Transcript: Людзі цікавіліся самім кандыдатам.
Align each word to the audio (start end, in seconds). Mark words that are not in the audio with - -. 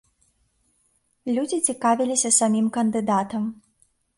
Людзі 1.35 1.57
цікавіліся 1.73 2.29
самім 2.39 2.73
кандыдатам. 2.79 3.43